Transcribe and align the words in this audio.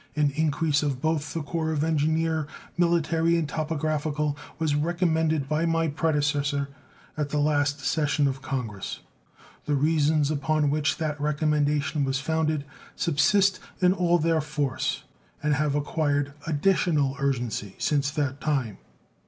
An 0.15 0.31
increase 0.31 0.81
of 0.81 0.99
both 0.99 1.31
the 1.31 1.43
corps 1.43 1.69
of 1.71 1.83
engineers, 1.83 2.47
military 2.75 3.37
and 3.37 3.47
topographical, 3.47 4.35
was 4.57 4.73
recommended 4.73 5.47
by 5.47 5.67
my 5.67 5.89
predecessor 5.89 6.69
at 7.15 7.29
the 7.29 7.37
last 7.37 7.81
session 7.81 8.27
of 8.27 8.41
Congress. 8.41 9.01
The 9.65 9.75
reasons 9.75 10.31
upon 10.31 10.71
which 10.71 10.97
that 10.97 11.21
recommendation 11.21 12.03
was 12.03 12.19
founded 12.19 12.65
subsist 12.95 13.59
in 13.79 13.93
all 13.93 14.17
their 14.17 14.41
force 14.41 15.03
and 15.43 15.53
have 15.53 15.75
acquired 15.75 16.33
additional 16.47 17.15
urgency 17.19 17.75
since 17.77 18.09
that 18.09 18.41
time. 18.41 18.79